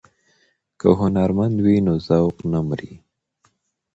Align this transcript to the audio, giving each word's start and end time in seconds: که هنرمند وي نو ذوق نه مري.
که 0.79 0.87
هنرمند 1.01 1.55
وي 1.65 1.75
نو 1.85 1.93
ذوق 2.07 2.37
نه 2.51 2.59
مري. 2.67 2.93